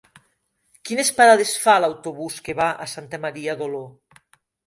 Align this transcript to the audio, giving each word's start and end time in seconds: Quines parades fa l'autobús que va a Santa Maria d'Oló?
Quines 0.89 1.11
parades 1.17 1.51
fa 1.65 1.75
l'autobús 1.83 2.39
que 2.49 2.57
va 2.61 2.71
a 2.85 2.89
Santa 2.95 3.19
Maria 3.29 3.57
d'Oló? 3.61 3.83